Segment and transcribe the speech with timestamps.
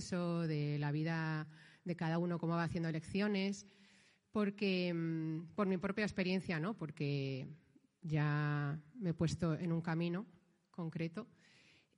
[0.00, 1.48] de la vida
[1.84, 3.66] de cada uno, cómo va haciendo elecciones,
[4.30, 6.74] porque mm, por mi propia experiencia, ¿no?
[6.74, 7.48] Porque
[8.02, 10.26] ya me he puesto en un camino
[10.70, 11.26] concreto.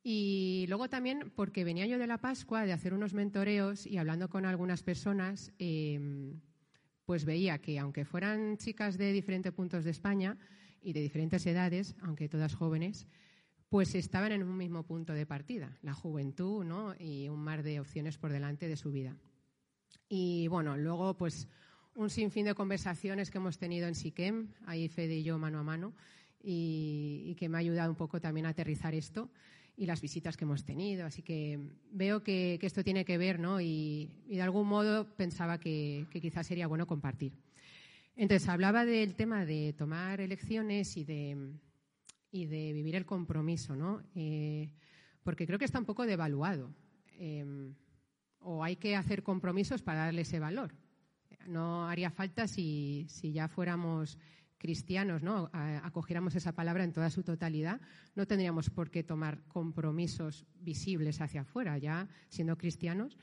[0.03, 4.31] Y luego también porque venía yo de la Pascua de hacer unos mentoreos y hablando
[4.31, 6.41] con algunas personas, em,
[7.05, 10.39] pues veía que aunque fueran chicas de diferentes puntos de España
[10.81, 13.07] y de diferentes edades, aunque todas jóvenes,
[13.71, 16.93] pues estaban en un mismo punto de partida, la juventud, ¿no?
[16.99, 19.17] Y un mar de opciones por delante de su vida.
[20.09, 21.49] Y bueno, luego pues
[21.95, 25.63] un sinfín de conversaciones que hemos tenido en SICEM, ahí Fede y yo mano a
[25.63, 25.95] mano,
[26.43, 29.31] y, que me ha ayudado un poco también a aterrizar esto
[29.77, 31.07] y las visitas que hemos tenido.
[31.07, 31.61] Así que
[31.93, 33.61] veo que, esto tiene que ver, ¿no?
[33.61, 37.35] Y, de algún modo pensaba que, quizás sería bueno compartir.
[38.17, 41.53] Entonces, hablaba del tema de tomar elecciones y de,
[42.31, 44.03] y de vivir el compromiso, ¿no?
[44.15, 44.71] Eh,
[45.23, 46.75] porque creo que está un poco devaluado.
[47.19, 47.73] Eh,
[48.41, 50.75] o hay que hacer compromisos para darle ese valor.
[51.47, 54.19] No haría falta si, si ya fuéramos
[54.59, 55.49] cristianos, ¿no?
[55.53, 57.81] acogiéramos esa palabra en toda su totalidad,
[58.15, 63.17] no tendríamos por qué tomar compromisos visibles hacia afuera, ya siendo cristianos.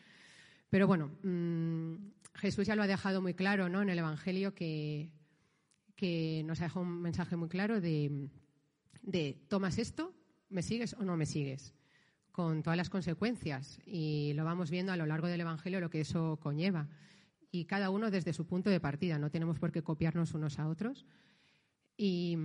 [0.70, 1.94] Pero bueno, mm,
[2.34, 3.84] Jesús ya lo ha dejado muy claro ¿no?
[3.84, 5.12] en el Evangelio que,
[5.96, 8.30] que nos ha dejado un mensaje muy claro de,
[9.08, 10.14] de tomas esto,
[10.50, 11.74] me sigues o no me sigues,
[12.32, 13.80] con todas las consecuencias.
[13.86, 16.90] Y lo vamos viendo a lo largo del Evangelio lo que eso conlleva.
[17.50, 20.68] Y cada uno desde su punto de partida, no tenemos por qué copiarnos unos a
[20.68, 21.06] otros.
[21.96, 22.36] Y,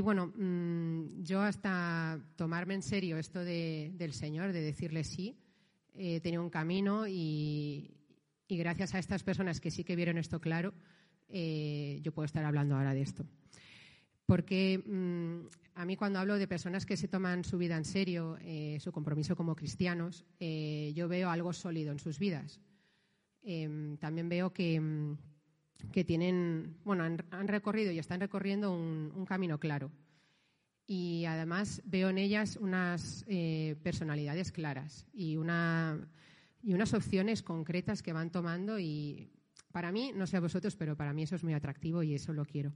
[0.00, 5.36] bueno, mm, yo hasta tomarme en serio esto del Señor, de decirle sí,
[5.94, 7.90] he tenido un camino y,
[8.48, 10.72] gracias a estas personas que sí que vieron esto claro,
[11.28, 13.26] eh, yo puedo estar hablando ahora de esto.
[14.30, 18.38] Porque mm, a mí cuando hablo de personas que se toman su vida en serio,
[18.42, 22.60] eh, su compromiso como cristianos, eh, yo veo algo sólido en sus vidas.
[23.42, 25.18] Em, también veo que mm,
[25.90, 29.90] que tienen, bueno, han, recorrido y están recorriendo un, camino claro.
[30.86, 36.08] Y además veo en ellas unas eh, personalidades claras y, una,
[36.62, 39.32] y unas opciones concretas que van tomando y
[39.72, 42.32] para mí, no sé a vosotros, pero para mí eso es muy atractivo y eso
[42.32, 42.72] lo quiero.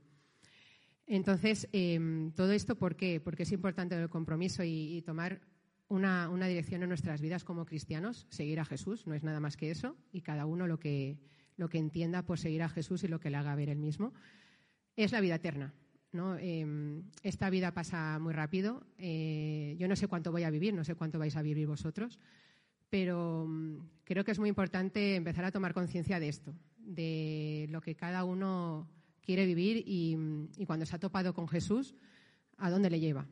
[1.06, 3.20] Entonces, em, todo esto, ¿por qué?
[3.20, 5.40] Porque es importante el compromiso y, tomar
[5.88, 9.56] una, una, dirección en nuestras vidas como cristianos, seguir a Jesús, no es nada más
[9.56, 11.18] que eso, y cada uno lo que,
[11.56, 14.12] lo que entienda por seguir a Jesús y lo que le haga ver él mismo,
[14.96, 15.74] es la vida eterna.
[16.12, 16.36] ¿no?
[16.38, 18.86] Em, esta vida pasa muy rápido.
[18.98, 22.18] Eh, yo no sé cuánto voy a vivir, no sé cuánto vais a vivir vosotros,
[22.88, 27.80] pero mm, creo que es muy importante empezar a tomar conciencia de esto, de lo
[27.80, 28.88] que cada uno
[29.24, 30.16] quiere vivir y,
[30.66, 31.94] cuando se ha topado con Jesús,
[32.58, 33.26] a dónde le lleva.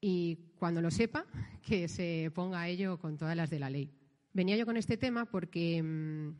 [0.00, 1.24] Y cuando lo sepa,
[1.62, 3.90] que se ponga a ello con todas las de la ley.
[4.32, 6.34] Venía yo con este tema porque mm,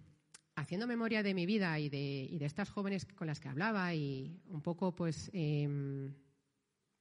[0.57, 4.61] haciendo memoria de mi vida y de, estas jóvenes con las que hablaba y un
[4.61, 6.15] poco pues em,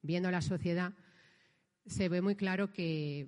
[0.02, 0.94] viendo la sociedad,
[1.86, 3.28] se ve muy claro que,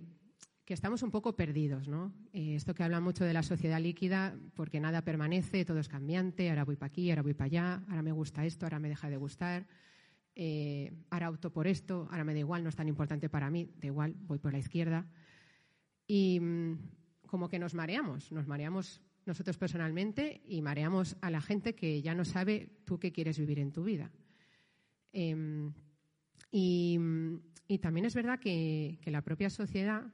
[0.74, 2.14] estamos un poco perdidos, ¿no?
[2.34, 6.50] Eh, esto que habla mucho de la sociedad líquida, porque nada permanece, todo es cambiante,
[6.50, 9.10] ahora voy para aquí, ahora voy para allá, ahora me gusta esto, ahora me deja
[9.10, 9.68] de gustar,
[10.36, 13.70] eh, ahora opto por esto, ahora me da igual, no es tan importante para mí,
[13.78, 15.08] da igual, voy por la izquierda.
[16.08, 16.78] Y mm,
[17.28, 22.16] como que nos mareamos, nos mareamos nosotros personalmente y mareamos a la gente que ya
[22.16, 24.12] no sabe tú qué quieres vivir en tu vida.
[25.14, 25.74] Em,
[26.52, 26.98] y,
[27.82, 30.12] también es verdad que, la propia sociedad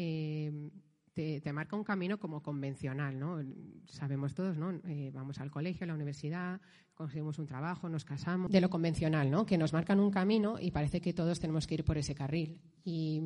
[0.00, 0.70] em,
[1.12, 3.42] te, marca un camino como convencional, ¿no?
[3.86, 4.70] Sabemos todos, ¿no?
[4.88, 6.60] Eh, vamos al colegio, a la universidad,
[6.94, 8.50] conseguimos un trabajo, nos casamos.
[8.50, 9.44] De lo convencional, ¿no?
[9.44, 12.60] Que nos marcan un camino y parece que todos tenemos que ir por ese carril.
[12.84, 13.20] Y,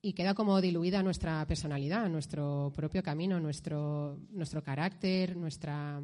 [0.00, 6.02] y queda como diluida nuestra personalidad, nuestro propio camino, nuestro, nuestro carácter, nuestra,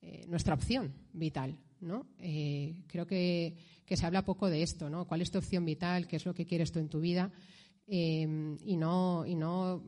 [0.00, 1.58] eh, nuestra opción vital.
[1.80, 2.06] ¿no?
[2.18, 3.54] Eh, creo que,
[3.86, 5.06] se habla poco de esto, ¿no?
[5.06, 6.06] ¿Cuál es tu opción vital?
[6.06, 7.30] ¿Qué es lo que quieres tú en tu vida?
[7.86, 9.82] Eh, y, no, y no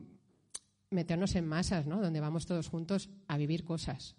[0.89, 2.01] meternos en masas, ¿no?
[2.01, 4.15] Donde vamos todos juntos a vivir cosas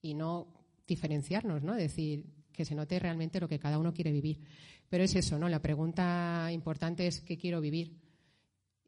[0.00, 0.48] y no
[0.86, 1.74] diferenciarnos, ¿no?
[1.74, 4.40] Decir que se note realmente lo que cada uno quiere vivir.
[4.88, 5.48] Pero es eso, ¿no?
[5.48, 8.02] La pregunta importante es ¿qué quiero vivir?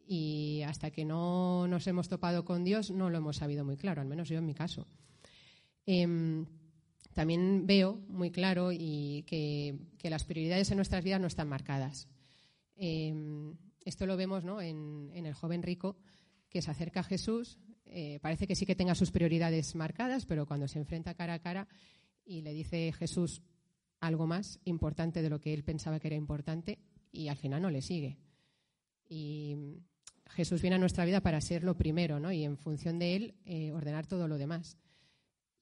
[0.06, 4.03] y hasta que no nos hemos topado con Dios no lo hemos sabido muy claro,
[4.03, 4.87] al menos yo en mi caso.
[5.87, 6.47] Em,
[7.12, 12.09] también veo muy claro y que, las prioridades en nuestras vidas no están marcadas.
[12.76, 15.97] Em, esto lo vemos en, el joven rico
[16.49, 17.59] que se acerca a Jesús.
[17.87, 21.39] Eh, parece que sí que tenga sus prioridades marcadas, pero cuando se enfrenta cara a
[21.39, 21.69] cara
[22.25, 23.43] y le dice Jesús
[24.01, 26.79] algo más importante de lo que él pensaba que era importante
[27.11, 28.19] y al final no le sigue.
[29.09, 29.57] Y
[30.27, 32.33] Jesús viene a nuestra vida para ser lo primero, ¿no?
[32.33, 34.79] Y en función de él eh, ordenar todo lo demás.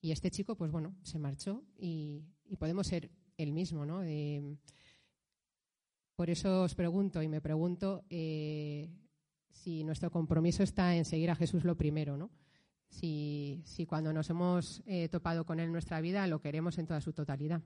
[0.01, 2.23] Y este chico, pues bueno, se marchó y,
[2.59, 4.03] podemos ser el mismo, ¿no?
[6.15, 8.89] Por eso os pregunto y me pregunto eh,
[9.49, 12.31] si nuestro compromiso está en seguir a Jesús lo primero, ¿no?
[12.89, 17.01] Si, cuando nos hemos eh, topado con él en nuestra vida lo queremos en toda
[17.01, 17.61] su totalidad.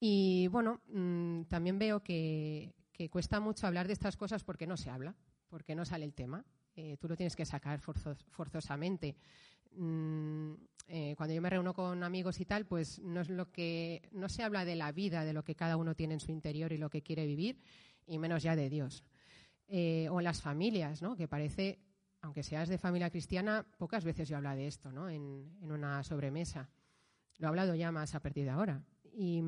[0.00, 2.74] Y bueno, mm, también veo que,
[3.10, 5.14] cuesta mucho hablar de estas cosas porque no se habla,
[5.48, 6.44] porque no sale el tema.
[6.74, 9.16] Eh, tú lo tienes que sacar forzosamente.
[9.76, 10.52] Mm,
[10.88, 14.28] eh, cuando yo me reúno con amigos y tal, pues no es lo que no
[14.28, 16.78] se habla de la vida, de lo que cada uno tiene en su interior y
[16.78, 17.60] lo que quiere vivir,
[18.06, 19.04] y menos ya de Dios.
[19.68, 21.16] Eh, o las familias, ¿no?
[21.16, 21.78] Que parece,
[22.20, 25.08] aunque seas de familia cristiana, pocas veces yo hablo de esto, ¿no?
[25.08, 26.68] En, en una sobremesa.
[27.38, 28.82] Lo he hablado ya más a partir de ahora.
[29.14, 29.42] Y,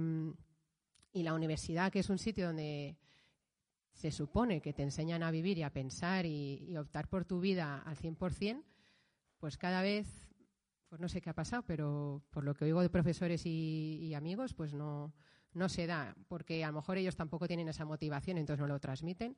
[1.22, 2.96] la universidad, que es un sitio donde
[3.92, 7.82] se supone que te enseñan a vivir y a pensar y, optar por tu vida
[7.86, 8.62] al 100%,
[9.44, 10.06] pues cada vez,
[10.88, 14.54] pues no sé qué ha pasado, pero por lo que oigo de profesores y, amigos,
[14.54, 15.12] pues no,
[15.52, 18.80] no se da, porque a lo mejor ellos tampoco tienen esa motivación, entonces no lo
[18.80, 19.36] transmiten,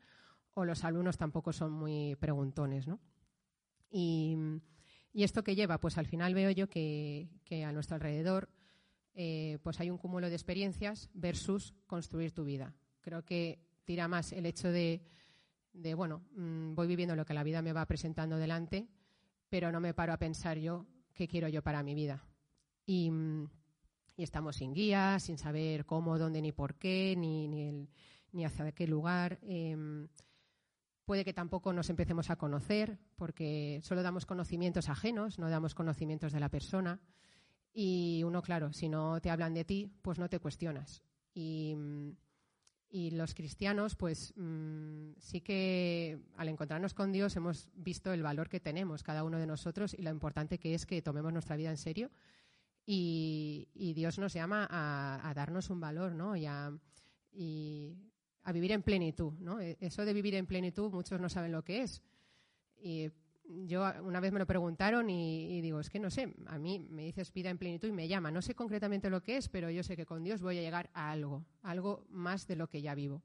[0.54, 3.00] o los alumnos tampoco son muy preguntones, ¿no?
[3.90, 4.36] Y,
[5.12, 8.48] esto que lleva, pues al final veo yo que, que a nuestro alrededor
[9.12, 12.76] eh, pues hay un cúmulo de experiencias versus construir tu vida.
[13.00, 15.02] Creo que tira más el hecho de,
[15.96, 18.86] bueno, mm, voy viviendo lo que la vida me va presentando delante,
[19.48, 22.24] pero no me paro a pensar yo qué quiero yo para mi vida.
[22.86, 23.10] Y,
[24.16, 29.38] estamos sin guía, sin saber cómo, dónde, ni por qué, ni, ni, hacia qué lugar.
[29.42, 30.08] Em,
[31.04, 36.32] puede que tampoco nos empecemos a conocer, porque solo damos conocimientos ajenos, no damos conocimientos
[36.32, 37.00] de la persona.
[37.74, 41.02] Y uno, claro, si no te hablan de ti, pues no te cuestionas.
[41.34, 41.76] Y,
[43.10, 48.60] los cristianos, pues mm, sí que al encontrarnos con Dios hemos visto el valor que
[48.60, 51.76] tenemos cada uno de nosotros y lo importante que es que tomemos nuestra vida en
[51.76, 52.10] serio.
[52.88, 56.36] Y, Dios nos llama a, darnos un valor, ¿no?
[56.36, 56.72] Y a,
[58.42, 59.60] a vivir en plenitud, ¿no?
[59.60, 62.02] E, eso de vivir en plenitud, muchos no saben lo que es.
[62.78, 63.10] Y
[63.48, 67.04] yo una vez me lo preguntaron y, digo, es que no sé, a mí me
[67.04, 68.30] dices vida en plenitud y me llama.
[68.30, 70.90] No sé concretamente lo que es, pero yo sé que con Dios voy a llegar
[70.94, 73.22] a algo, algo más de lo que ya vivo.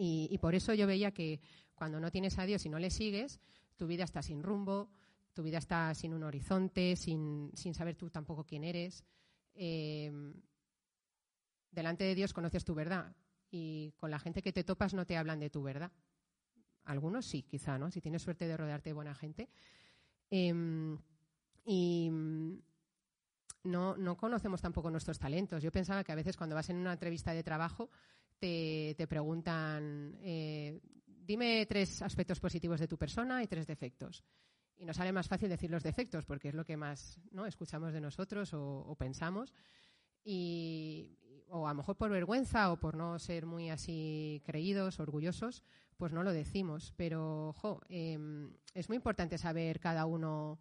[0.00, 1.40] Y, por eso yo veía que
[1.74, 3.40] cuando no tienes a Dios y no le sigues,
[3.76, 4.90] tu vida está sin rumbo,
[5.34, 9.04] tu vida está sin un horizonte, sin, saber tú tampoco quién eres.
[9.54, 10.12] Eh,
[11.72, 13.14] delante de Dios conoces tu verdad
[13.50, 15.90] y con la gente que te topas no te hablan de tu verdad.
[16.88, 17.90] Algunos sí, quizá, ¿no?
[17.90, 19.50] Si tienes suerte de rodearte de buena gente.
[20.30, 20.98] Em,
[21.66, 22.10] y
[23.64, 25.62] no, no, conocemos tampoco nuestros talentos.
[25.62, 27.90] Yo pensaba que a veces cuando vas en una entrevista de trabajo
[28.38, 34.24] te, preguntan, eh, dime tres aspectos positivos de tu persona y tres defectos.
[34.78, 37.44] Y nos sale más fácil decir los defectos porque es lo que más ¿no?
[37.44, 39.52] escuchamos de nosotros o, pensamos.
[40.24, 41.18] Y,
[41.48, 45.62] o a lo mejor por vergüenza o por no ser muy así creídos, orgullosos,
[45.98, 46.94] pues no lo decimos.
[46.96, 47.54] Pero,
[47.90, 50.58] em, es muy importante saber cada uno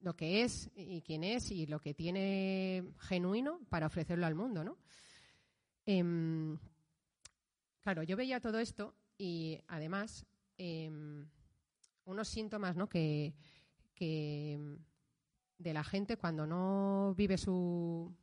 [0.00, 4.62] lo que es y quién es y lo que tiene genuino para ofrecerlo al mundo,
[4.62, 4.76] ¿no?
[5.86, 6.58] Em,
[7.80, 10.26] claro, yo veía todo esto y además
[10.58, 11.26] em,
[12.04, 12.88] unos síntomas, ¿no?
[12.88, 13.34] Que,
[15.56, 18.14] de la gente cuando no vive su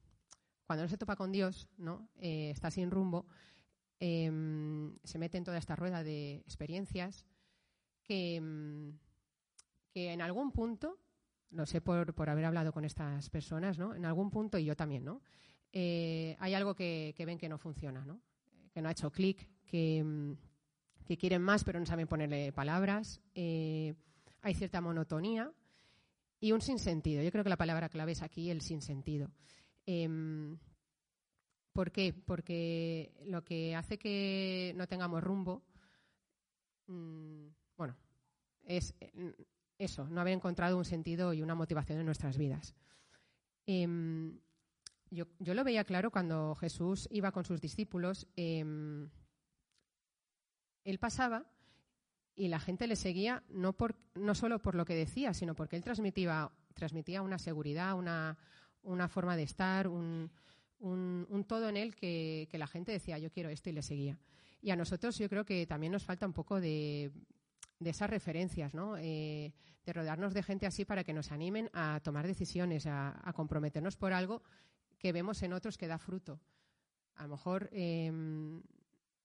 [0.68, 2.08] cuando no se topa con Dios, ¿no?
[2.20, 3.26] Eh, está sin rumbo,
[4.04, 7.24] Em, se mete en toda esta rueda de experiencias
[8.02, 8.98] que, em,
[9.92, 10.98] que en algún punto,
[11.52, 13.94] no sé por, por, haber hablado con estas personas, ¿no?
[13.94, 15.22] En algún punto, y yo también, ¿no?
[15.72, 18.20] Eh, hay algo que, ven que no funciona, ¿no?
[18.74, 20.36] Que no ha hecho clic, que, em,
[21.06, 23.22] que, quieren más pero no saben ponerle palabras.
[23.36, 23.94] Eh,
[24.42, 25.54] hay cierta monotonía
[26.40, 27.22] y un sinsentido.
[27.22, 29.30] Yo creo que la palabra clave es aquí el sinsentido.
[31.74, 32.14] ¿Por qué?
[32.14, 35.64] Porque lo que hace que no tengamos rumbo,
[36.88, 37.48] mm,
[37.78, 37.96] bueno,
[38.66, 39.30] es mm,
[39.78, 42.76] eso, no haber encontrado un sentido y una motivación en nuestras vidas.
[43.66, 44.40] Em,
[45.10, 48.28] yo, lo veía claro cuando Jesús iba con sus discípulos.
[48.36, 49.10] Em,
[50.84, 51.46] él pasaba
[52.36, 53.76] y la gente le seguía no,
[54.36, 58.38] solo por lo que decía, sino porque él transmitía, transmitía una seguridad, una,
[58.84, 60.32] una forma de estar, un,
[60.82, 64.18] un, todo en él que, la gente decía, yo quiero esto y le seguía.
[64.62, 67.12] Y a nosotros yo creo que también nos falta un poco de,
[67.80, 68.98] esas referencias, ¿no?
[68.98, 69.54] Eh,
[69.86, 74.14] de rodearnos de gente así para que nos animen a tomar decisiones, a, comprometernos por
[74.14, 74.44] algo
[75.00, 76.40] que vemos en otros que da fruto.
[77.16, 78.62] A lo mejor em,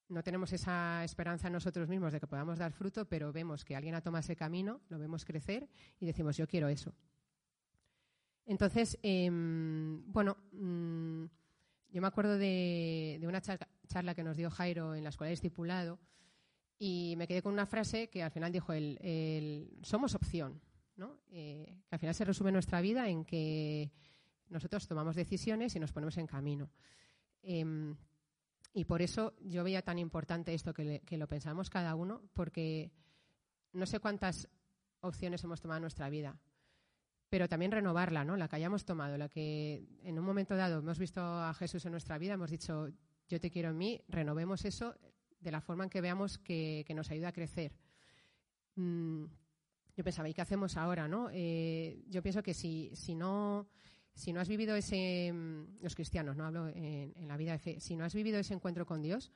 [0.09, 3.95] no tenemos esa esperanza nosotros mismos de que podamos dar fruto, pero vemos que alguien
[3.95, 5.69] ha tomado ese camino, lo vemos crecer
[6.01, 6.95] y decimos, yo quiero eso.
[8.47, 11.16] Entonces, em, bueno, mm,
[11.97, 15.99] yo me acuerdo de, una charla que nos dio Jairo en la escuela de estipulado
[16.79, 20.61] y me quedé con una frase que al final dijo el, somos opción,
[20.97, 21.19] ¿no?
[21.31, 23.91] Eh, que al final se resume nuestra vida en que
[24.51, 26.69] nosotros tomamos decisiones y nos ponemos en camino.
[27.41, 27.97] Em,
[28.75, 32.93] y por eso yo veía tan importante esto que, lo pensamos cada uno, porque
[33.73, 34.51] no sé cuántas
[35.01, 36.39] opciones hemos tomado en nuestra vida,
[37.29, 38.37] pero también renovarla, ¿no?
[38.37, 41.93] La que hayamos tomado, la que en un momento dado hemos visto a Jesús en
[41.93, 42.89] nuestra vida, hemos dicho,
[43.29, 44.95] yo te quiero en mí, renovemos eso
[45.41, 47.73] de la forma en que veamos que, nos ayuda a crecer.
[48.77, 49.25] Mm,
[49.97, 51.29] yo pensaba, ¿y qué hacemos ahora, no?
[51.33, 53.69] Eh, yo pienso que si, si no
[54.17, 57.81] si no has vivido ese, mm, los cristianos, no hablo en, la vida de fe,
[57.81, 59.31] si no has vivido ese encuentro con Dios,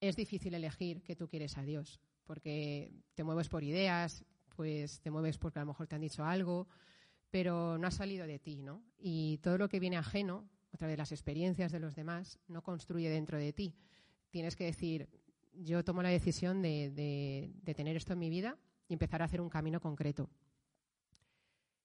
[0.00, 4.24] es difícil elegir que tú quieres a Dios, porque te mueves por ideas,
[4.56, 6.66] pues te mueves porque a lo mejor te han dicho algo,
[7.30, 8.82] pero no ha salido de ti, ¿no?
[8.98, 13.10] Y todo lo que viene ajeno, otra vez las experiencias de los demás, no construye
[13.10, 13.74] dentro de ti.
[14.30, 15.08] Tienes que decir,
[15.52, 18.56] yo tomo la decisión de, tener esto en mi vida
[18.88, 20.30] y empezar a hacer un camino concreto.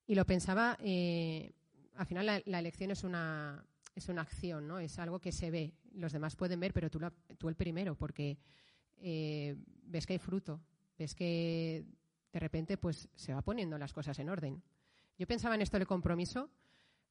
[0.06, 1.54] Y lo pensaba eh,
[1.96, 4.80] al final la, elección es una, es una acción, ¿no?
[4.80, 5.74] Es algo que se ve.
[5.94, 7.00] Los demás pueden ver, pero tú,
[7.38, 8.38] tú el primero, porque
[8.98, 10.62] eh, ves que hay fruto,
[10.98, 11.86] ves que
[12.32, 14.64] de repente pues se va poniendo las cosas en orden.
[15.18, 16.50] Yo pensaba en esto del compromiso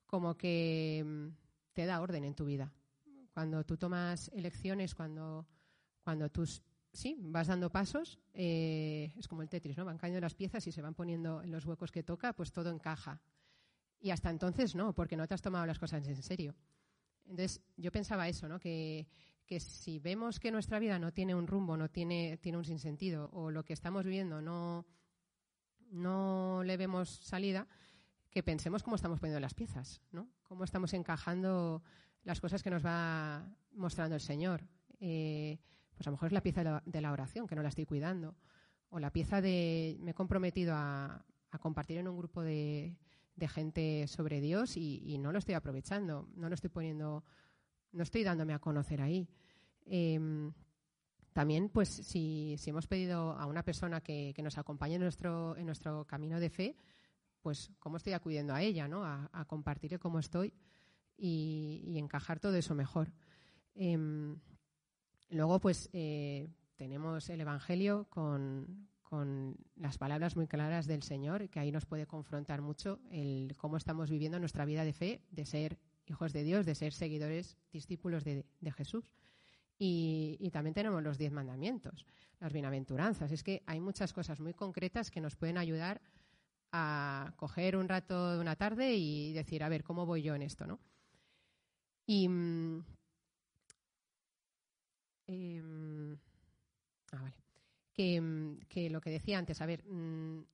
[0.07, 1.29] como que mm,
[1.73, 2.73] te da orden en tu vida.
[3.33, 5.47] Cuando tú tomas elecciones, cuando,
[6.03, 6.45] cuando tú
[6.93, 9.85] sí, vas dando pasos, eh, es como el Tetris, ¿no?
[9.85, 12.71] Van cayendo las piezas y se van poniendo en los huecos que toca, pues todo
[12.71, 13.21] encaja.
[14.01, 16.55] Y hasta entonces no, porque no te has tomado las cosas en serio.
[17.25, 18.59] Entonces, yo pensaba eso, ¿no?
[18.59, 19.07] Que,
[19.59, 23.51] si vemos que nuestra vida no tiene un rumbo, no tiene, tiene un sinsentido, o
[23.51, 24.87] lo que estamos viviendo no,
[25.91, 27.69] no le vemos salida,
[28.33, 30.29] que pensemos cómo estamos poniendo las piezas, ¿no?
[30.43, 31.83] Cómo estamos encajando
[32.25, 34.63] las cosas que nos va mostrando el Señor.
[35.01, 35.59] Eh,
[35.95, 38.35] pues a lo mejor es la pieza de la, oración, que no la estoy cuidando,
[38.89, 41.25] o la pieza de me he comprometido a
[41.61, 42.97] compartir en un grupo de,
[43.49, 47.25] gente sobre Dios y, no lo estoy aprovechando, no lo estoy poniendo,
[47.93, 49.29] no estoy dándome a conocer ahí.
[49.85, 50.53] Em,
[51.33, 56.07] también, pues, si, hemos pedido a una persona que, nos acompañe en nuestro, en nuestro
[56.07, 56.77] camino de fe,
[57.43, 59.05] pues, ¿cómo estoy acudiendo a ella, ¿no?
[59.05, 60.55] A, a compartir cómo estoy
[61.17, 63.13] y, encajar todo eso mejor.
[63.75, 64.39] Em,
[65.31, 71.61] luego, pues, eh, tenemos el Evangelio con, con las palabras muy claras del Señor, que
[71.61, 75.79] ahí nos puede confrontar mucho el cómo estamos viviendo nuestra vida de fe, de ser
[76.07, 78.45] hijos de Dios, de ser seguidores, discípulos de,
[78.77, 79.15] Jesús.
[79.79, 82.05] Y, también tenemos los diez mandamientos,
[82.41, 83.33] las bienaventuranzas.
[83.33, 86.01] Es que hay muchas cosas muy concretas que nos pueden ayudar
[86.73, 90.43] a coger un rato de una tarde y decir, a ver, ¿cómo voy yo en
[90.43, 90.67] esto?
[90.67, 90.81] ¿no?
[92.07, 92.29] Y.
[92.29, 92.85] Mm,
[95.27, 96.19] em,
[97.13, 97.43] ah, vale.
[97.99, 100.45] Mm, que, lo que decía antes, a ver, mm,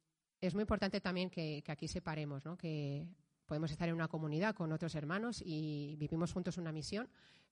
[0.40, 2.56] es muy importante también que, aquí separemos, ¿no?
[2.56, 3.06] que
[3.46, 7.08] podemos estar en una comunidad con otros hermanos y vivimos juntos una misión,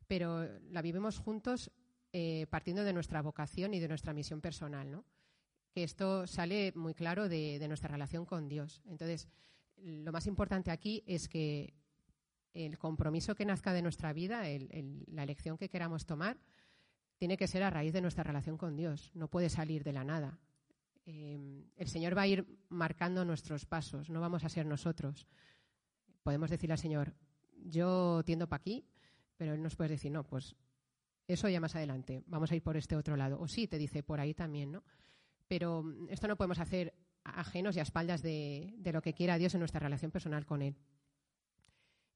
[0.06, 1.70] pero la vivimos juntos
[2.12, 5.04] eh, partiendo de nuestra vocación y de nuestra misión personal, ¿no?
[5.76, 8.80] Que esto sale muy claro de, nuestra relación con Dios.
[8.86, 9.28] Entonces,
[9.76, 11.74] lo más importante aquí es que
[12.54, 14.44] el compromiso que nazca de nuestra vida,
[15.08, 16.38] la elección que queramos tomar,
[17.18, 20.02] tiene que ser a raíz de nuestra relación con Dios, no puede salir de la
[20.02, 20.38] nada.
[21.04, 25.26] Eh, el Señor va a ir marcando nuestros pasos, no vamos a ser nosotros.
[26.22, 27.12] Podemos decirle al Señor,
[27.66, 28.86] yo tiendo para aquí,
[29.36, 30.56] pero Él nos puede decir, no, pues
[31.28, 33.38] eso ya más adelante, vamos a ir por este otro lado.
[33.38, 34.82] O sí, te dice por ahí también, ¿no?
[35.48, 39.54] Pero mm, esto no podemos hacer ajenos y a espaldas de, lo que quiera Dios
[39.54, 40.76] en nuestra relación personal con Él.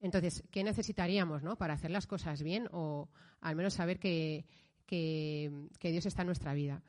[0.01, 1.57] Entonces, ¿qué necesitaríamos ¿no?
[1.57, 3.11] para hacer las cosas bien o
[3.41, 4.47] al menos saber que,
[4.87, 5.51] que,
[5.83, 6.83] Dios está en nuestra vida?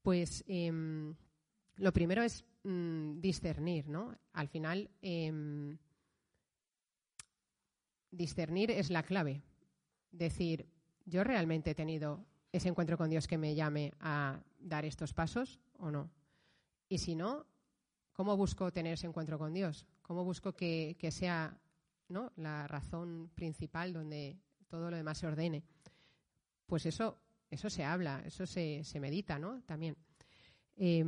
[0.00, 1.14] Pues em,
[1.76, 4.16] lo primero es mm, discernir, ¿no?
[4.32, 5.76] Al final, em,
[8.10, 9.42] discernir es la clave.
[10.10, 10.66] Decir,
[11.04, 15.60] ¿yo realmente he tenido ese encuentro con Dios que me llame a dar estos pasos
[15.78, 16.10] o no?
[16.88, 17.46] Y si no,
[18.12, 19.86] ¿cómo busco tener ese encuentro con Dios?
[20.02, 21.58] ¿Cómo busco que, que sea
[22.08, 22.32] ¿no?
[22.36, 25.64] la razón principal donde todo lo demás se ordene?
[26.66, 27.18] Pues eso
[27.50, 29.62] eso se habla, eso se, medita, ¿no?
[29.62, 29.96] También.
[30.76, 31.04] Eh,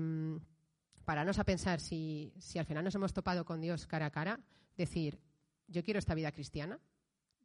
[1.04, 4.40] pararnos a pensar si, si al final nos hemos topado con Dios cara a cara,
[4.76, 5.20] decir,
[5.66, 6.78] yo quiero esta vida cristiana,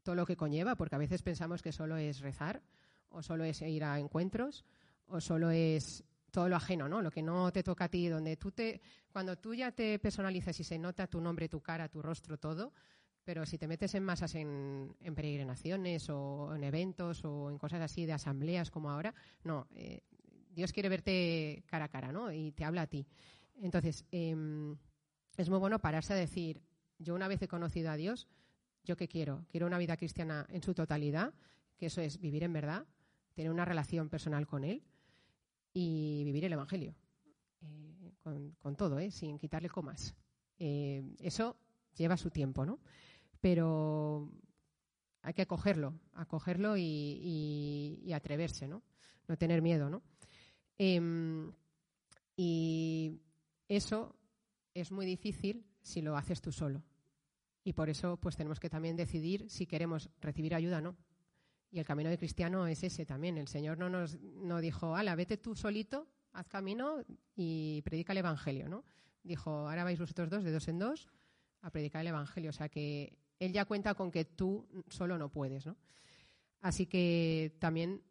[0.03, 2.61] todo lo que conlleva, porque a veces pensamos que solo es rezar,
[3.09, 4.65] o solo es ir a encuentros,
[5.13, 7.01] o solo es todo lo ajeno, ¿no?
[7.01, 10.59] Lo que no te toca a ti, donde tú te, cuando tú ya te personalizas
[10.59, 12.73] y se nota tu nombre, tu cara, tu rostro, todo,
[13.23, 18.07] pero si te metes en masas en, peregrinaciones o en eventos o en cosas así
[18.07, 20.01] de asambleas como ahora, no, eh,
[20.49, 22.31] Dios quiere verte cara a cara, ¿no?
[22.31, 23.05] Y te habla a ti.
[23.61, 24.75] Entonces, em,
[25.37, 26.63] es muy bueno pararse a decir,
[26.97, 28.27] yo una vez he conocido a Dios,
[28.83, 29.45] ¿yo qué quiero?
[29.47, 31.35] Quiero una vida cristiana en su totalidad,
[31.77, 32.87] que eso es vivir en verdad,
[33.35, 34.83] tener una relación personal con Él
[35.73, 36.95] y vivir el Evangelio.
[37.61, 39.11] Eh, con, todo, ¿eh?
[39.11, 40.15] sin quitarle comas.
[40.57, 41.57] Eh, eso
[41.95, 42.79] lleva su tiempo, ¿no?
[43.41, 44.29] Pero
[45.21, 48.83] hay que acogerlo, acogerlo y, atreverse, ¿no?
[49.27, 50.01] No tener miedo, ¿no?
[50.77, 51.51] Em,
[52.35, 53.19] y
[53.67, 54.15] eso
[54.73, 56.83] es muy difícil si lo haces tú solo.
[57.63, 60.97] Y por eso, pues tenemos que también decidir si queremos recibir ayuda o no.
[61.73, 63.35] Y el camino de cristiano es ese también.
[63.35, 67.03] El Señor no nos no dijo, ala, vete tú solito, haz camino
[67.35, 68.85] y predica el Evangelio, ¿no?
[69.23, 71.07] Dijo, ahora vais vosotros dos, de dos en dos,
[71.61, 72.51] a predicar el Evangelio.
[72.51, 75.75] O sea que Él ya cuenta con que tú solo no puedes, ¿no?
[76.61, 78.03] Así que también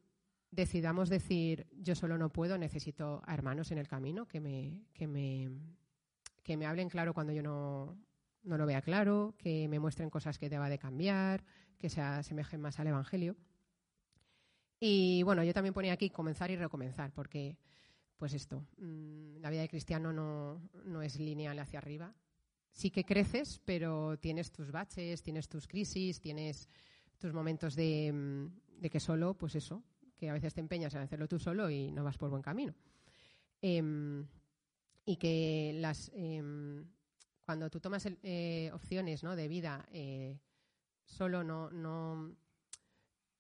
[0.51, 5.07] decidamos decir, yo solo no puedo, necesito a hermanos en el camino que me, que
[5.07, 5.51] me,
[6.43, 7.97] que me hablen claro cuando yo no,
[8.43, 11.45] no lo vea claro, que me muestren cosas que deba de cambiar,
[11.79, 13.37] que se asemejen más al Evangelio.
[14.85, 17.57] Y bueno, yo también ponía aquí comenzar y recomenzar, porque,
[18.17, 22.13] pues esto, mm, la vida de cristiano no, es lineal hacia arriba.
[22.73, 26.69] Sí que creces, pero tienes tus baches, tienes tus crisis, tienes
[27.17, 29.85] tus momentos de, mm, que solo, pues eso,
[30.17, 32.75] que a veces te empeñas en hacerlo tú solo y no vas por buen camino.
[33.61, 34.27] Em,
[35.05, 36.85] y que las em,
[37.47, 39.37] cuando tú tomas eh, opciones ¿no?
[39.37, 40.41] de vida eh,
[41.05, 42.35] solo no, no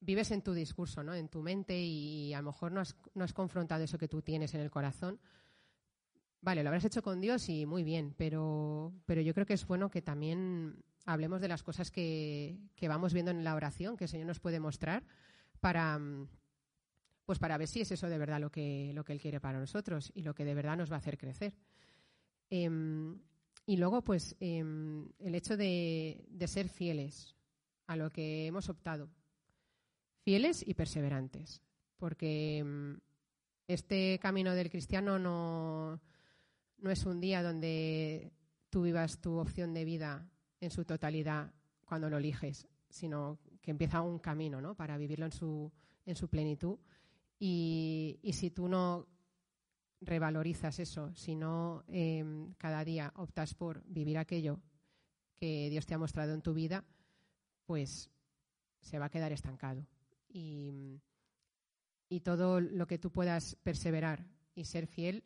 [0.02, 1.14] vives en tu discurso, ¿no?
[1.14, 4.20] en tu mente y a lo mejor no has, no has confrontado eso que tú
[4.20, 5.18] tienes en el corazón.
[6.40, 9.64] Vale, lo habrás hecho con Dios y muy bien, pero, pero yo creo que es
[9.64, 14.04] bueno que también hablemos de las cosas que, que vamos viendo en la oración, que
[14.04, 15.04] el Señor nos puede mostrar,
[15.60, 16.00] para,
[17.24, 19.60] pues para ver si es eso de verdad lo que, lo que Él quiere para
[19.60, 21.54] nosotros y lo que de verdad nos va a hacer crecer.
[22.50, 23.20] Em,
[23.64, 27.36] y luego, pues, em, el hecho de, de ser fieles
[27.86, 29.08] a lo que hemos optado
[30.22, 31.60] fieles y perseverantes,
[31.96, 32.94] porque mm,
[33.68, 36.00] este camino del cristiano no,
[36.78, 38.32] no es un día donde
[38.70, 40.28] tú vivas tu opción de vida
[40.60, 41.52] en su totalidad
[41.84, 44.74] cuando lo eliges, sino que empieza un camino ¿no?
[44.74, 45.72] para vivirlo en su,
[46.06, 46.78] en su plenitud.
[47.38, 49.08] Y, si tú no
[50.00, 54.60] revalorizas eso, si no em, cada día optas por vivir aquello
[55.34, 56.84] que Dios te ha mostrado en tu vida,
[57.66, 58.10] pues
[58.80, 59.86] se va a quedar estancado
[60.32, 61.00] y,
[62.24, 65.24] todo lo que tú puedas perseverar y ser fiel,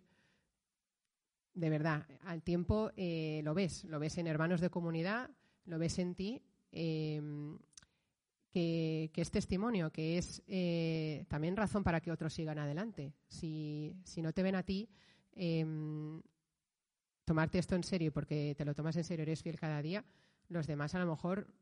[1.53, 5.31] de verdad, al tiempo eh, lo ves, lo ves en hermanos de comunidad,
[5.65, 7.59] lo ves en ti, em,
[8.51, 13.13] que, es testimonio, que es eh, también razón para que otros sigan adelante.
[13.29, 14.89] Si, si no te ven a ti,
[15.33, 16.23] em,
[17.25, 20.05] tomarte esto en serio porque te lo tomas en serio, eres fiel cada día,
[20.49, 21.53] los demás a lo mejor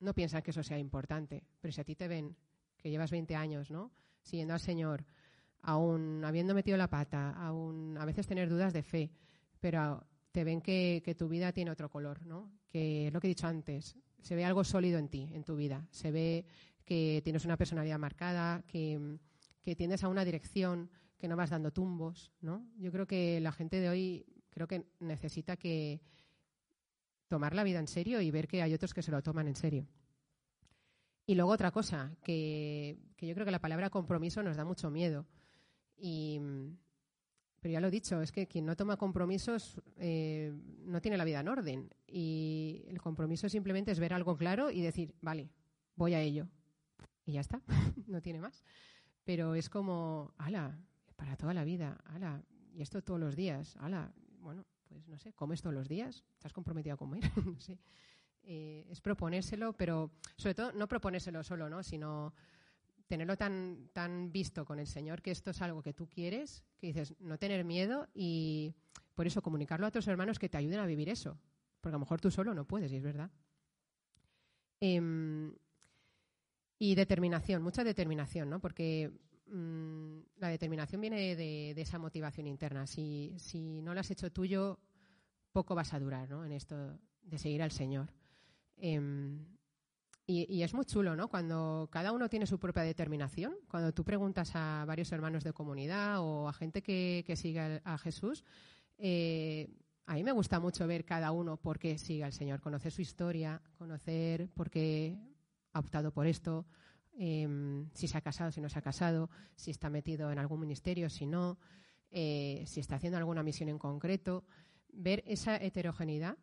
[0.00, 2.36] no piensan que eso sea importante, pero si a ti te ven
[2.84, 3.90] que llevas 20 años, ¿no?
[4.20, 5.06] Siguiendo al Señor,
[5.62, 9.10] aún habiendo metido la pata, aún a veces tener dudas de fe,
[9.58, 12.52] pero te ven que, tu vida tiene otro color, ¿no?
[12.68, 15.88] Que lo que he dicho antes, se ve algo sólido en ti, en tu vida,
[15.90, 16.44] se ve
[16.84, 19.16] que tienes una personalidad marcada, que,
[19.62, 22.68] que tiendes a una dirección, que no vas dando tumbos, ¿no?
[22.76, 26.02] Yo creo que la gente de hoy creo que necesita que
[27.28, 29.56] tomar la vida en serio y ver que hay otros que se lo toman en
[29.56, 29.88] serio.
[31.26, 35.26] Y luego otra cosa, que, yo creo que la palabra compromiso nos da mucho miedo.
[35.96, 36.40] Y,
[37.60, 40.52] pero ya lo he dicho, es que quien no toma compromisos eh,
[40.84, 41.90] no tiene la vida en orden.
[42.06, 45.50] Y el compromiso simplemente es ver algo claro y decir, vale,
[45.96, 46.46] voy a ello.
[47.24, 47.62] Y ya está,
[48.06, 48.62] no tiene más.
[49.24, 50.78] Pero es como, ala,
[51.16, 55.32] para toda la vida, ala, y esto todos los días, ala, bueno, pues no sé,
[55.32, 56.24] ¿comes todos los días?
[56.34, 57.22] ¿Estás comprometido a comer?
[57.46, 57.78] no sé.
[58.46, 61.82] Eh, es proponérselo, pero sobre todo no proponérselo solo, ¿no?
[61.82, 62.34] sino
[63.06, 66.88] tenerlo tan, tan visto con el Señor que esto es algo que tú quieres, que
[66.88, 68.74] dices, no tener miedo y
[69.14, 71.38] por eso comunicarlo a otros hermanos que te ayuden a vivir eso,
[71.80, 73.30] porque a lo mejor tú solo no puedes, y es verdad.
[74.80, 75.54] Em,
[76.78, 78.60] y determinación, mucha determinación, ¿no?
[78.60, 79.10] Porque
[79.46, 82.86] mm, la determinación viene de, esa motivación interna.
[82.86, 84.78] Si, si no lo has hecho tuyo,
[85.52, 86.44] poco vas a durar, ¿no?
[86.44, 88.12] En esto de seguir al Señor.
[88.76, 89.54] Em,
[90.26, 91.28] y, es muy chulo, ¿no?
[91.28, 96.20] Cuando cada uno tiene su propia determinación, cuando tú preguntas a varios hermanos de comunidad
[96.20, 98.42] o a gente que, que sigue a, Jesús,
[98.96, 99.68] eh,
[100.06, 103.02] a mí me gusta mucho ver cada uno por qué sigue al Señor, conocer su
[103.02, 105.18] historia, conocer por qué
[105.74, 106.64] ha optado por esto,
[107.18, 110.60] em, si se ha casado, si no se ha casado, si está metido en algún
[110.60, 111.58] ministerio, si no,
[112.10, 114.44] eh, si está haciendo alguna misión en concreto.
[114.90, 116.38] Ver esa heterogeneidad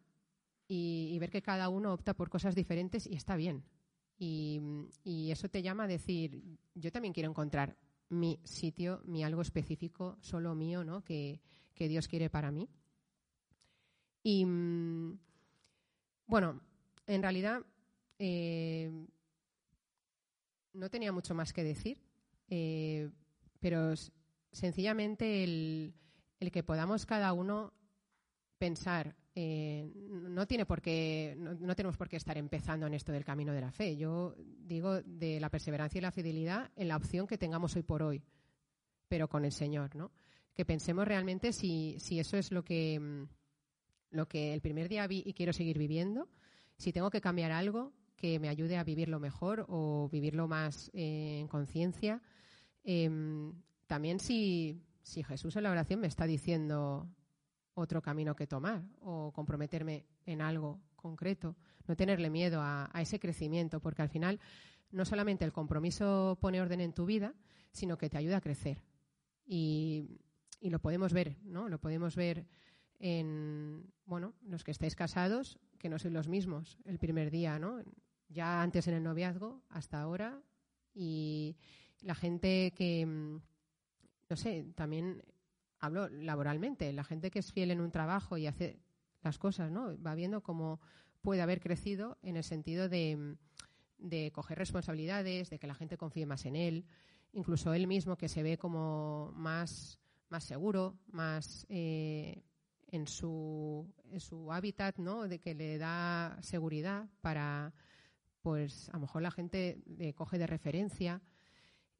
[0.73, 3.65] y, ver que cada uno opta por cosas diferentes y está bien.
[4.17, 4.61] Y,
[5.29, 6.41] eso te llama a decir,
[6.75, 7.75] yo también quiero encontrar
[8.07, 11.03] mi sitio, mi algo específico, solo mío, ¿no?
[11.03, 11.41] Que,
[11.75, 12.69] Dios quiere para mí.
[14.21, 15.17] Y mm,
[16.27, 16.61] bueno,
[17.07, 17.65] en realidad
[18.19, 18.91] eh,
[20.73, 21.97] no tenía mucho más que decir,
[22.49, 23.09] eh,
[23.59, 23.95] pero
[24.51, 25.95] sencillamente el,
[26.39, 27.73] el que podamos cada uno
[28.59, 33.23] pensar eh, no tiene por qué, no, tenemos por qué estar empezando en esto del
[33.23, 33.95] camino de la fe.
[33.95, 38.03] Yo digo de la perseverancia y la fidelidad en la opción que tengamos hoy por
[38.03, 38.23] hoy,
[39.07, 40.11] pero con el Señor, ¿no?
[40.53, 43.29] Que pensemos realmente si, si eso es lo que, mm,
[44.11, 46.27] lo que el primer día vi y quiero seguir viviendo,
[46.77, 51.39] si tengo que cambiar algo que me ayude a vivirlo mejor o vivirlo más eh,
[51.39, 52.21] en conciencia.
[52.83, 53.53] Em,
[53.87, 57.07] también si, si Jesús en la oración me está diciendo
[57.73, 61.55] otro camino que tomar o comprometerme en algo concreto,
[61.87, 64.39] no tenerle miedo a, ese crecimiento, porque al final
[64.91, 67.33] no solamente el compromiso pone orden en tu vida,
[67.71, 68.81] sino que te ayuda a crecer.
[69.45, 70.19] Y,
[70.61, 71.69] lo podemos ver, ¿no?
[71.69, 72.45] Lo podemos ver
[72.99, 77.81] en, bueno, los que estáis casados, que no sois los mismos el primer día, ¿no?
[78.29, 80.39] Ya antes en el noviazgo, hasta ahora,
[80.93, 81.57] y
[82.01, 85.23] la gente que, no sé, también
[85.81, 88.79] hablo laboralmente, la gente que es fiel en un trabajo y hace
[89.23, 90.01] las cosas, ¿no?
[90.01, 90.79] Va viendo cómo
[91.21, 93.37] puede haber crecido en el sentido de,
[94.31, 96.85] coger responsabilidades, de que la gente confíe más en él,
[97.33, 102.43] incluso él mismo que se ve como más, más seguro, más eh,
[102.87, 105.27] en, su, en su hábitat, ¿no?
[105.27, 107.73] De que le da seguridad para,
[108.41, 111.21] pues a lo mejor la gente le coge de referencia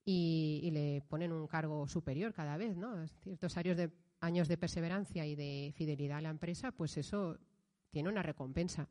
[0.04, 3.08] y, le ponen un cargo superior cada vez, ¿no?
[3.22, 7.38] Ciertos años de, años de perseverancia y de fidelidad a la empresa, pues eso
[7.90, 8.88] tiene una recompensa.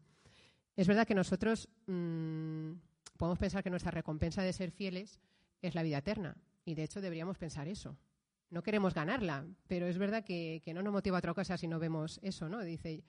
[0.76, 2.72] Es verdad que nosotros mm,
[3.16, 5.20] podemos pensar que nuestra recompensa de ser fieles
[5.62, 7.96] es la vida eterna y de hecho deberíamos pensar eso.
[8.50, 11.78] No queremos ganarla, pero es verdad que, que no nos motiva otra cosa si no
[11.78, 12.60] vemos eso, ¿no?
[12.62, 13.04] Dice,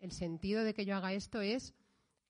[0.00, 1.74] el sentido de que yo haga esto es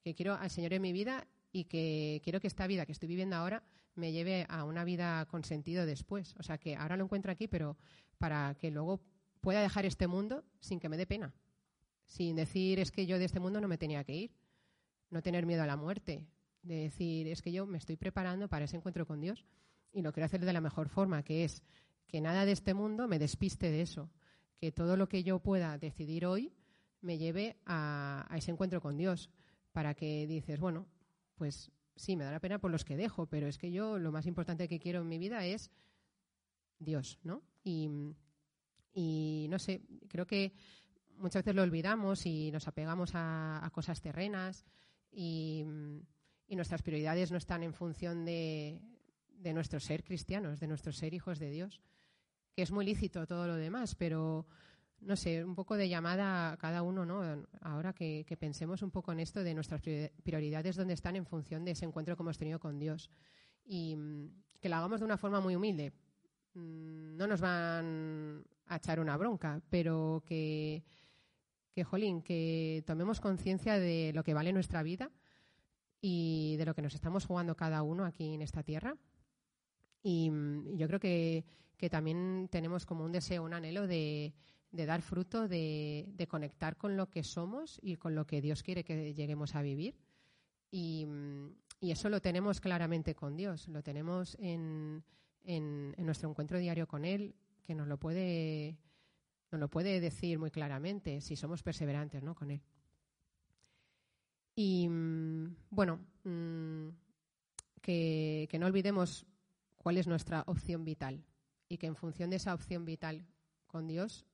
[0.02, 3.08] que quiero al Señor en mi vida y que quiero que esta vida que estoy
[3.08, 3.62] viviendo ahora
[3.98, 6.34] me lleve a una vida con sentido después.
[6.38, 7.76] O sea, que ahora lo encuentro aquí, pero
[8.16, 9.00] para que luego
[9.40, 11.34] pueda dejar este mundo sin que me dé pena.
[12.06, 14.32] Sin decir, es que yo de este mundo no me tenía que ir.
[15.10, 16.26] No tener miedo a la muerte.
[16.62, 19.44] De decir, es que yo me estoy preparando para ese encuentro con Dios
[19.92, 21.62] y lo quiero hacer de la mejor forma, que es
[22.06, 24.10] que nada de este mundo me despiste de eso.
[24.58, 26.52] Que todo lo que yo pueda decidir hoy
[27.00, 29.30] me lleve a, a ese encuentro con Dios.
[29.72, 30.86] Para que dices, bueno,
[31.36, 34.12] pues sí, me da la pena por los que dejo, pero es que yo lo
[34.12, 35.70] más importante que quiero en mi vida es
[36.78, 37.42] Dios, ¿no?
[37.64, 37.88] Y,
[39.48, 40.52] no sé, creo que
[41.16, 44.64] muchas veces lo olvidamos y nos apegamos a, cosas terrenas
[45.12, 45.64] y,
[46.48, 48.80] nuestras prioridades no están en función de,
[49.28, 51.80] de nuestro ser cristianos, de nuestro ser hijos de Dios,
[52.54, 54.46] que es muy lícito todo lo demás, pero
[55.00, 57.22] no sé, un poco de llamada a cada uno, ¿no?
[57.60, 59.80] Ahora que, pensemos un poco en esto de nuestras
[60.22, 63.10] prioridades, dónde están en función de ese encuentro que hemos tenido con Dios.
[63.64, 64.30] Y mm,
[64.60, 65.92] que lo hagamos de una forma muy humilde.
[66.54, 70.82] Mm, no nos van a echar una bronca, pero que,
[71.72, 75.10] que jolín, que tomemos conciencia de lo que vale nuestra vida
[76.00, 78.96] y de lo que nos estamos jugando cada uno aquí en esta tierra.
[80.02, 81.44] Y mm, yo creo que,
[81.76, 84.34] que también tenemos como un deseo, un anhelo de,
[84.70, 88.84] de dar fruto, de, conectar con lo que somos y con lo que Dios quiere
[88.84, 89.96] que lleguemos a vivir.
[90.70, 91.06] Y,
[91.80, 95.04] eso lo tenemos claramente con Dios, lo tenemos en,
[95.44, 98.76] en, nuestro encuentro diario con Él, que nos lo puede,
[99.52, 102.34] nos lo puede decir muy claramente si somos perseverantes ¿no?
[102.34, 102.60] con Él.
[104.56, 104.88] Y
[105.70, 106.88] bueno, mm,
[107.80, 109.24] que, que no olvidemos
[109.76, 111.24] cuál es nuestra opción vital
[111.68, 113.24] y que en función de esa opción vital
[113.68, 114.26] con Dios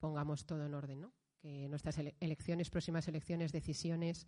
[0.00, 1.12] pongamos todo en orden, ¿no?
[1.40, 4.26] que nuestras elecciones, próximas elecciones, decisiones,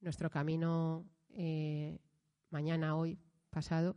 [0.00, 1.98] nuestro camino eh,
[2.50, 3.18] mañana, hoy,
[3.50, 3.96] pasado,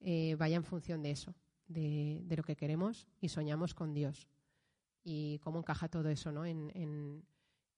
[0.00, 1.34] eh, vaya en función de eso,
[1.66, 4.28] de, lo que queremos y soñamos con Dios.
[5.02, 6.44] Y cómo encaja todo eso ¿no?
[6.44, 7.24] en,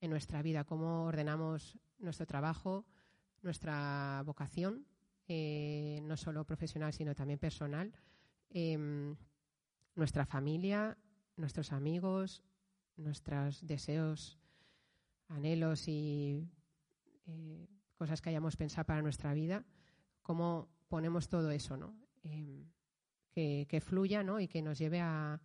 [0.02, 2.87] nuestra vida, cómo ordenamos nuestro trabajo,
[3.42, 4.87] nuestra vocación,
[5.28, 7.92] eh, no solo profesional, sino también personal,
[8.48, 9.14] em,
[9.94, 10.98] nuestra familia,
[11.37, 12.42] nuestros amigos,
[13.00, 14.38] nuestros deseos,
[15.28, 16.48] anhelos y
[17.26, 19.64] eh, cosas que hayamos pensado para nuestra vida,
[20.22, 21.94] cómo ponemos todo eso, ¿no?
[22.22, 22.66] Em,
[23.32, 24.40] que, fluya ¿no?
[24.40, 25.40] y que nos lleve a,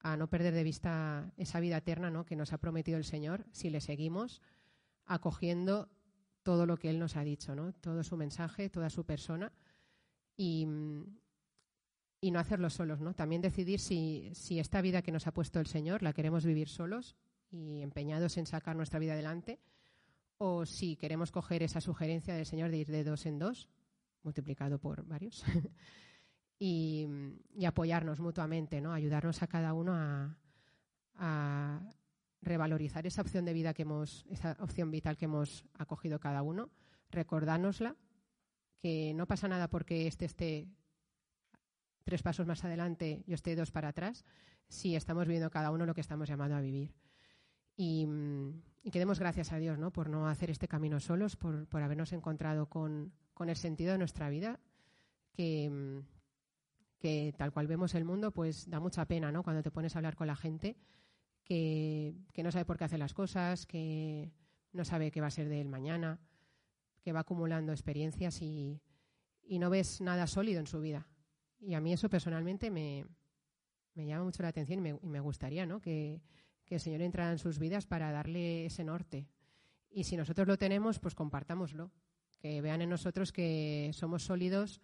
[0.00, 2.24] a, no perder de vista esa vida eterna ¿no?
[2.24, 4.40] que nos ha prometido el Señor si le seguimos
[5.06, 5.88] acogiendo
[6.42, 7.72] todo lo que Él nos ha dicho, ¿no?
[7.72, 9.52] todo su mensaje, toda su persona
[10.36, 10.66] y,
[12.22, 13.00] y no hacerlo solos.
[13.00, 13.12] ¿no?
[13.12, 16.68] También decidir si, si esta vida que nos ha puesto el Señor la queremos vivir
[16.68, 17.16] solos
[17.50, 19.60] y empeñados en sacar nuestra vida adelante
[20.38, 23.68] o si queremos coger esa sugerencia del Señor de ir de dos en dos,
[24.22, 25.44] multiplicado por varios,
[26.58, 27.06] y,
[27.64, 28.92] apoyarnos mutuamente, ¿no?
[28.92, 31.80] ayudarnos a cada uno a,
[32.40, 36.70] revalorizar esa opción de vida que hemos, esa opción vital que hemos acogido cada uno,
[37.12, 37.94] recordárnosla,
[38.80, 40.66] que no pasa nada porque este esté
[42.04, 44.24] tres pasos más adelante, yo esté dos para atrás,
[44.68, 46.94] si estamos viviendo cada uno lo que estamos llamando a vivir.
[47.76, 48.06] Y,
[48.90, 49.92] que demos gracias a Dios ¿no?
[49.92, 53.98] por no hacer este camino solos, por, por habernos encontrado con, con, el sentido de
[53.98, 54.58] nuestra vida,
[55.32, 56.02] que,
[56.98, 59.42] que tal cual vemos el mundo, pues da mucha pena, ¿no?
[59.42, 60.76] Cuando te pones a hablar con la gente
[61.44, 64.32] que, no sabe por qué hace las cosas, que
[64.72, 66.20] no sabe qué va a ser de él mañana,
[67.02, 68.80] que va acumulando experiencias y,
[69.48, 71.06] no ves nada sólido en su vida.
[71.62, 73.06] Y a mí eso personalmente me,
[73.94, 75.66] llama mucho la atención y me, gustaría.
[75.80, 76.20] Que,
[76.66, 79.28] el Señor entrara en sus vidas para darle ese norte.
[79.90, 81.90] Y si nosotros lo tenemos, pues compartámoslo.
[82.38, 84.80] Que vean en nosotros que somos sólidos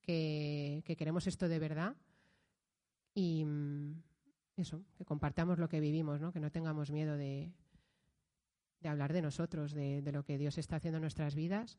[0.00, 1.96] que, queremos esto de verdad
[3.14, 4.02] y mm,
[4.56, 6.32] eso, que compartamos lo que vivimos, ¿no?
[6.32, 7.52] que no tengamos miedo de,
[8.84, 11.78] de hablar de nosotros, de, lo que Dios está haciendo en nuestras vidas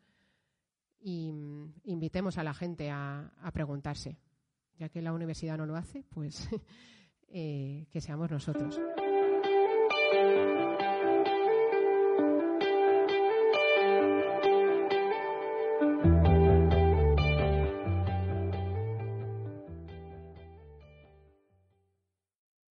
[1.00, 4.18] y mm, invitemos a la gente a, preguntarse.
[4.78, 6.48] Ya que la universidad no lo hace, pues
[7.30, 8.80] eh, que seamos nosotros.